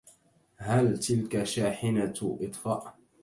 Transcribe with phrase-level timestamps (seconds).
[0.55, 2.97] هل تلك شاحنة إطفاء؟